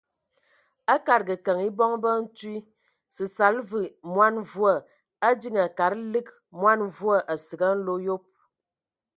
[0.91, 2.55] A ngaakəd keŋ e bɔn ba ntwi,
[3.15, 3.79] səsala və
[4.13, 4.73] mɔn mvua,
[5.27, 6.27] a diŋiŋ kad lig
[6.61, 8.23] mɔn mvua asig a nlo ayob.